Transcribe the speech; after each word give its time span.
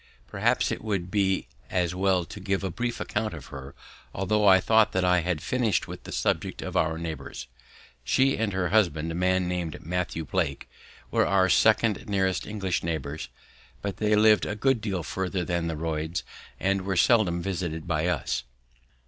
Perhaps 0.25 0.71
it 0.71 0.83
would 0.83 1.11
be 1.11 1.47
as 1.69 1.93
well 1.93 2.25
to 2.25 2.39
give 2.39 2.63
a 2.63 2.71
brief 2.71 2.99
account 2.99 3.35
of 3.35 3.45
her, 3.53 3.75
although 4.15 4.47
I 4.47 4.59
thought 4.59 4.93
that 4.93 5.05
I 5.05 5.19
had 5.19 5.41
finished 5.43 5.87
with 5.87 6.05
the 6.05 6.11
subject 6.11 6.63
of 6.63 6.75
our 6.75 6.97
neighbours. 6.97 7.45
She 8.03 8.35
and 8.35 8.51
her 8.51 8.69
husband, 8.69 9.11
a 9.11 9.13
man 9.13 9.47
named 9.47 9.85
Matthew 9.85 10.25
Blake, 10.25 10.67
were 11.11 11.27
our 11.27 11.49
second 11.49 12.07
nearest 12.09 12.47
English 12.47 12.81
neighbours, 12.81 13.29
but 13.83 13.97
they 13.97 14.15
lived 14.15 14.47
a 14.47 14.55
good 14.55 14.81
deal 14.81 15.03
further 15.03 15.45
than 15.45 15.67
the 15.67 15.77
Royds 15.77 16.23
and 16.59 16.81
were 16.81 16.97
seldom 16.97 17.39
visited 17.43 17.85
by 17.87 18.07
us. 18.07 18.43